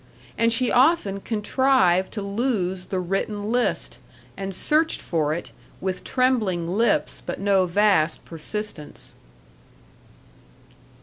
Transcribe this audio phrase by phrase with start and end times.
[0.35, 3.99] And she often contrived to lose the written list,
[4.35, 9.13] and searched for it, with trembling lips but no vast persistence.